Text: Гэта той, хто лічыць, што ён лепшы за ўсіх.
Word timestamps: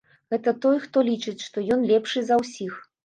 Гэта 0.33 0.53
той, 0.63 0.79
хто 0.87 1.03
лічыць, 1.09 1.45
што 1.49 1.65
ён 1.77 1.85
лепшы 1.93 2.19
за 2.31 2.39
ўсіх. 2.43 2.73